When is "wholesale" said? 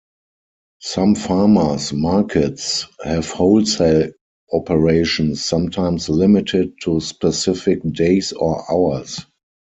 3.29-4.09